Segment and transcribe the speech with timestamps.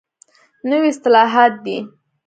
[0.69, 1.77] نوي اصطلاحات دي.